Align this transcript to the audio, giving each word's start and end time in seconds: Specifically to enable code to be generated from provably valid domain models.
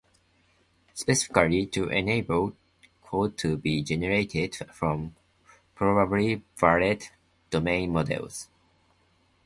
Specifically 0.95 1.67
to 1.67 1.89
enable 1.89 2.53
code 3.03 3.37
to 3.37 3.55
be 3.55 3.83
generated 3.83 4.55
from 4.73 5.15
provably 5.77 6.41
valid 6.57 7.07
domain 7.51 7.91
models. 7.91 8.47